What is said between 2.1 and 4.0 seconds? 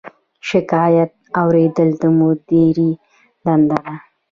مدیر دنده ده